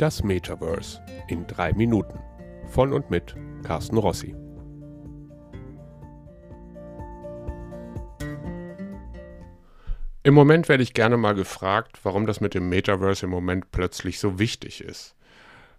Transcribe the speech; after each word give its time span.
Das 0.00 0.22
Metaverse 0.24 0.98
in 1.28 1.46
drei 1.46 1.74
Minuten. 1.74 2.18
Von 2.68 2.94
und 2.94 3.10
mit 3.10 3.36
Carsten 3.62 3.98
Rossi. 3.98 4.34
Im 10.22 10.32
Moment 10.32 10.70
werde 10.70 10.82
ich 10.82 10.94
gerne 10.94 11.18
mal 11.18 11.34
gefragt, 11.34 12.00
warum 12.02 12.24
das 12.24 12.40
mit 12.40 12.54
dem 12.54 12.70
Metaverse 12.70 13.26
im 13.26 13.30
Moment 13.30 13.72
plötzlich 13.72 14.20
so 14.20 14.38
wichtig 14.38 14.82
ist. 14.82 15.16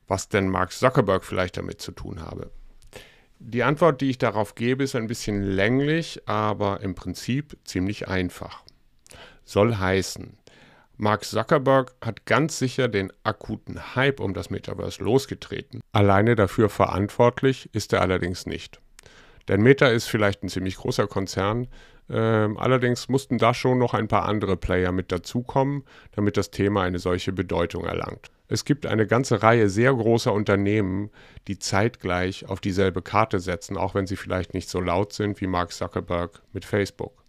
Was 0.08 0.30
denn 0.30 0.50
Mark 0.50 0.72
Zuckerberg 0.72 1.26
vielleicht 1.26 1.58
damit 1.58 1.82
zu 1.82 1.92
tun 1.92 2.22
habe. 2.22 2.52
Die 3.40 3.64
Antwort, 3.64 4.02
die 4.02 4.12
ich 4.12 4.20
darauf 4.20 4.54
gebe, 4.54 4.84
ist 4.84 4.96
ein 4.96 5.08
bisschen 5.08 5.42
länglich, 5.42 6.22
aber 6.28 6.82
im 6.82 6.94
Prinzip 6.94 7.58
ziemlich 7.64 8.08
einfach. 8.08 8.62
Soll 9.46 9.78
heißen, 9.78 10.38
Mark 11.02 11.26
Zuckerberg 11.26 11.96
hat 12.00 12.28
ganz 12.28 12.60
sicher 12.60 12.88
den 12.88 13.12
akuten 13.24 13.96
Hype 13.96 14.20
um 14.20 14.36
das 14.36 14.52
Metaverse 14.52 15.04
losgetreten. 15.04 15.82
Alleine 15.94 16.36
dafür 16.36 16.70
verantwortlich 16.70 17.74
ist 17.74 17.92
er 17.92 18.02
allerdings 18.02 18.46
nicht. 18.46 18.80
Denn 19.48 19.64
Meta 19.64 19.88
ist 19.88 20.06
vielleicht 20.06 20.44
ein 20.44 20.50
ziemlich 20.50 20.76
großer 20.76 21.08
Konzern, 21.08 21.68
ähm, 22.08 22.56
allerdings 22.60 23.10
mussten 23.10 23.40
da 23.40 23.56
schon 23.56 23.80
noch 23.80 23.96
ein 23.96 24.08
paar 24.08 24.26
andere 24.26 24.58
Player 24.58 24.92
mit 24.92 25.12
dazukommen, 25.12 25.86
damit 26.12 26.38
das 26.38 26.52
Thema 26.52 26.84
eine 26.84 27.00
solche 27.00 27.32
Bedeutung 27.32 27.86
erlangt. 27.86 28.30
Es 28.48 28.64
gibt 28.64 28.86
eine 28.86 29.08
ganze 29.08 29.42
Reihe 29.42 29.70
sehr 29.70 29.96
großer 29.96 30.32
Unternehmen, 30.32 31.10
die 31.48 31.58
zeitgleich 31.58 32.48
auf 32.48 32.60
dieselbe 32.60 33.02
Karte 33.02 33.40
setzen, 33.40 33.76
auch 33.76 33.96
wenn 33.96 34.06
sie 34.06 34.18
vielleicht 34.18 34.54
nicht 34.54 34.70
so 34.70 34.80
laut 34.80 35.14
sind 35.14 35.42
wie 35.42 35.48
Mark 35.48 35.72
Zuckerberg 35.72 36.44
mit 36.54 36.64
Facebook. 36.64 37.21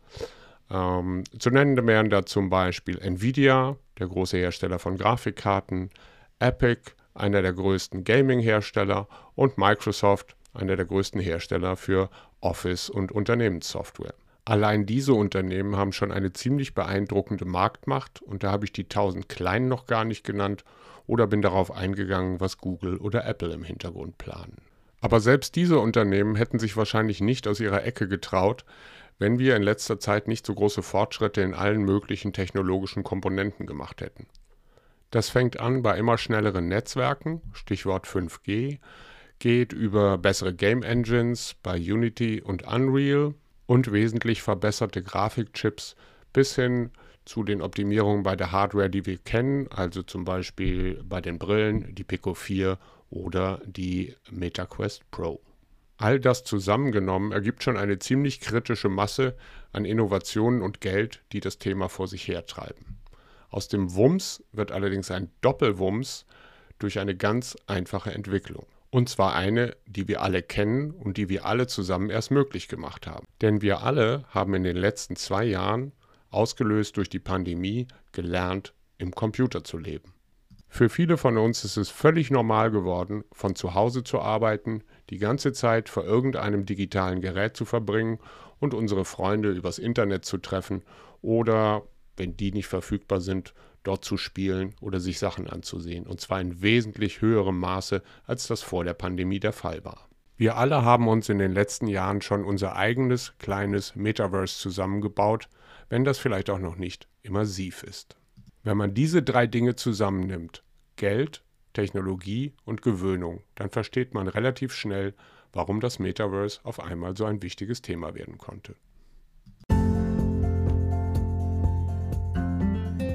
Ähm, 0.73 1.25
zu 1.39 1.51
nennen 1.51 1.87
wären 1.87 2.09
da 2.09 2.25
zum 2.25 2.49
Beispiel 2.49 2.99
Nvidia, 2.99 3.77
der 3.99 4.09
große 4.09 4.39
Hersteller 4.39 4.79
von 4.79 4.97
Grafikkarten, 4.97 5.91
Epic, 6.39 6.93
einer 7.15 7.43
der 7.43 7.53
größten 7.53 8.05
Gaming-Hersteller 8.05 9.07
und 9.35 9.59
Microsoft, 9.59 10.35
einer 10.55 10.77
der 10.77 10.87
größten 10.87 11.21
Hersteller 11.21 11.77
für 11.77 12.09
Office- 12.41 12.89
und 12.89 13.13
Unternehmenssoftware. 13.13 14.15
Allein 14.45 14.87
diese 14.87 15.13
Unternehmen 15.13 15.77
haben 15.77 15.93
schon 15.93 16.11
eine 16.11 16.33
ziemlich 16.33 16.75
beeindruckende 16.75 17.45
Marktmacht 17.45 18.23
und 18.23 18.43
da 18.43 18.51
habe 18.51 18.65
ich 18.65 18.73
die 18.73 18.85
1000 18.85 19.29
kleinen 19.29 19.69
noch 19.69 19.87
gar 19.87 20.05
nicht 20.05 20.25
genannt 20.25 20.65
oder 21.07 21.27
bin 21.27 21.43
darauf 21.43 21.71
eingegangen, 21.71 22.41
was 22.41 22.59
Google 22.59 22.97
oder 22.97 23.27
Apple 23.27 23.53
im 23.53 23.63
Hintergrund 23.63 24.19
planen. 24.19 24.57
Aber 25.01 25.21
selbst 25.21 25.55
diese 25.55 25.79
Unternehmen 25.79 26.35
hätten 26.35 26.59
sich 26.59 26.77
wahrscheinlich 26.77 27.21
nicht 27.21 27.47
aus 27.47 27.61
ihrer 27.61 27.85
Ecke 27.85 28.09
getraut, 28.09 28.65
wenn 29.23 29.39
wir 29.39 29.55
in 29.55 29.63
letzter 29.63 30.01
Zeit 30.01 30.27
nicht 30.27 30.45
so 30.45 30.53
große 30.53 30.83
Fortschritte 30.83 31.43
in 31.43 31.55
allen 31.55 31.85
möglichen 31.85 32.33
technologischen 32.33 33.05
Komponenten 33.05 33.67
gemacht 33.69 34.01
hätten. 34.01 34.27
Das 35.13 35.29
fängt 35.29 35.61
an 35.61 35.81
bei 35.83 35.97
immer 35.97 36.19
schnelleren 36.19 36.67
Netzwerken, 36.67 37.41
Stichwort 37.53 38.09
5G, 38.09 38.81
geht 39.39 39.73
über 39.73 40.19
bessere 40.19 40.53
Game 40.53 40.83
Engines 40.83 41.55
bei 41.63 41.77
Unity 41.77 42.41
und 42.41 42.65
Unreal 42.67 43.35
und 43.67 43.93
wesentlich 43.93 44.43
verbesserte 44.43 45.05
Grafikchips 45.05 45.95
bis 46.33 46.57
hin 46.57 46.91
zu 47.25 47.45
den 47.45 47.63
Optimierungen 47.63 48.25
bei 48.25 48.35
der 48.35 48.51
Hardware, 48.51 48.91
die 48.91 49.07
wir 49.07 49.19
kennen, 49.19 49.69
also 49.69 50.03
zum 50.03 50.25
Beispiel 50.25 51.01
bei 51.05 51.21
den 51.21 51.39
Brillen, 51.39 51.95
die 51.95 52.03
Pico 52.03 52.35
4 52.35 52.77
oder 53.09 53.63
die 53.67 54.17
MetaQuest 54.33 55.09
Pro. 55.13 55.41
All 56.03 56.19
das 56.19 56.43
zusammengenommen 56.43 57.31
ergibt 57.31 57.63
schon 57.63 57.77
eine 57.77 57.97
ziemlich 58.01 58.41
kritische 58.41 58.89
Masse 58.89 59.37
an 59.73 59.85
Innovationen 59.85 60.61
und 60.61 60.81
Geld, 60.81 61.23
die 61.31 61.39
das 61.39 61.59
Thema 61.59 61.89
vor 61.89 62.09
sich 62.09 62.27
hertreiben. 62.27 62.99
Aus 63.51 63.69
dem 63.69 63.95
Wumms 63.95 64.43
wird 64.51 64.73
allerdings 64.73 65.13
ein 65.13 65.31
Doppelwumms 65.43 66.27
durch 66.81 66.99
eine 66.99 67.15
ganz 67.15 67.57
einfache 67.69 68.11
Entwicklung. 68.11 68.67
Und 68.91 69.11
zwar 69.11 69.37
eine, 69.37 69.77
die 69.87 70.09
wir 70.09 70.23
alle 70.23 70.43
kennen 70.43 70.91
und 70.91 71.19
die 71.19 71.29
wir 71.29 71.47
alle 71.47 71.69
zusammen 71.69 72.11
erst 72.11 72.33
möglich 72.33 72.67
gemacht 72.67 73.07
haben. 73.07 73.25
Denn 73.41 73.63
wir 73.63 73.83
alle 73.83 74.25
haben 74.31 74.55
in 74.55 74.65
den 74.65 74.77
letzten 74.77 75.15
zwei 75.15 75.45
Jahren, 75.45 75.93
ausgelöst 76.31 76.97
durch 76.97 77.11
die 77.11 77.21
Pandemie, 77.21 77.87
gelernt, 78.11 78.75
im 78.99 79.13
Computer 79.13 79.63
zu 79.63 79.79
leben. 79.79 80.13
Für 80.75 80.89
viele 80.89 81.19
von 81.19 81.37
uns 81.37 81.67
ist 81.67 81.77
es 81.77 81.91
völlig 81.91 82.31
normal 82.31 82.71
geworden, 82.71 83.25
von 83.31 83.55
zu 83.55 83.75
Hause 83.75 84.05
zu 84.05 84.21
arbeiten, 84.21 84.83
die 85.11 85.19
ganze 85.19 85.53
Zeit 85.53 85.91
vor 85.91 86.03
irgendeinem 86.03 86.65
digitalen 86.65 87.21
Gerät 87.21 87.59
zu 87.59 87.67
verbringen 87.67 88.19
und 88.59 88.73
unsere 88.73 89.05
Freunde 89.05 89.51
übers 89.51 89.79
Internet 89.79 90.25
zu 90.25 90.39
treffen 90.39 90.83
oder, 91.21 91.83
wenn 92.17 92.39
die 92.39 92.53
nicht 92.53 92.69
verfügbar 92.69 93.21
sind, 93.21 93.53
dort 93.83 94.03
zu 94.03 94.17
spielen 94.17 94.75
oder 94.81 94.99
sich 94.99 95.19
Sachen 95.19 95.47
anzusehen, 95.47 96.07
und 96.07 96.23
zwar 96.23 96.41
in 96.41 96.63
wesentlich 96.63 97.21
höherem 97.21 97.61
Maße, 97.61 98.03
als 98.25 98.47
das 98.47 98.63
vor 98.63 98.83
der 98.83 98.95
Pandemie 98.95 99.41
der 99.41 99.53
Fall 99.53 99.85
war. 99.85 100.09
Wir 100.39 100.57
alle 100.57 100.83
haben 100.87 101.07
uns 101.07 101.29
in 101.29 101.37
den 101.37 101.53
letzten 101.53 101.87
Jahren 101.87 102.23
schon 102.23 102.47
unser 102.47 102.77
eigenes 102.77 103.35
kleines 103.37 103.95
Metaverse 103.95 104.59
zusammengebaut, 104.59 105.51
wenn 105.91 106.05
das 106.05 106.17
vielleicht 106.17 106.49
auch 106.49 106.61
noch 106.61 106.77
nicht 106.77 107.09
immersiv 107.21 107.83
ist. 107.83 108.17
Wenn 108.65 108.77
man 108.77 108.95
diese 108.95 109.25
drei 109.25 109.49
Dinge 109.49 109.75
zusammennimmt, 109.75 110.63
Geld, 110.95 111.43
Technologie 111.73 112.53
und 112.65 112.81
Gewöhnung, 112.81 113.43
dann 113.57 113.71
versteht 113.71 114.15
man 114.15 114.29
relativ 114.29 114.73
schnell, 114.73 115.15
warum 115.53 115.81
das 115.81 115.99
Metaverse 115.99 116.61
auf 116.63 116.79
einmal 116.79 117.17
so 117.17 117.25
ein 117.25 117.43
wichtiges 117.43 117.83
Thema 117.83 118.15
werden 118.15 118.39
konnte. 118.39 118.77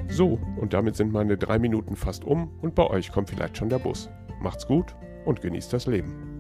So, 0.10 0.40
und 0.58 0.74
damit 0.74 0.98
sind 0.98 1.14
meine 1.14 1.38
drei 1.38 1.60
Minuten 1.60 1.96
fast 1.96 2.26
um 2.26 2.60
und 2.62 2.76
bei 2.76 2.86
euch 2.88 3.12
kommt 3.12 3.30
vielleicht 3.30 3.56
schon 3.56 3.70
der 3.70 3.80
Bus. 3.80 4.10
Macht's 4.42 4.68
gut 4.68 4.96
und 5.26 5.42
genießt 5.42 5.72
das 5.72 5.86
Leben. 5.86 6.37